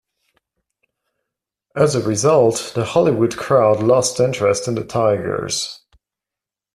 [1.75, 5.79] As a result, the Hollywood crowd lost interest in the Tigers.